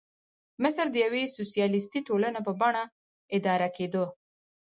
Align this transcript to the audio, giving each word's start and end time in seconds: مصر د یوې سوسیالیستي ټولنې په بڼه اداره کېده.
مصر 0.63 0.85
د 0.91 0.95
یوې 1.05 1.23
سوسیالیستي 1.37 1.99
ټولنې 2.07 2.41
په 2.47 2.51
بڼه 2.61 2.83
اداره 3.37 3.67
کېده. 3.75 4.05